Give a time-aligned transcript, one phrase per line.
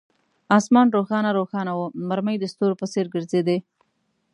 [0.57, 3.57] آسمان روښانه روښانه وو، مرمۍ د ستورو په څیر ګرځېدې.